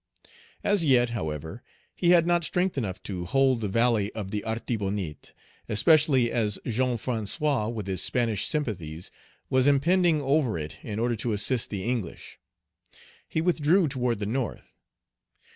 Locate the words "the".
3.61-3.67, 4.31-4.43, 11.69-11.83, 14.17-14.25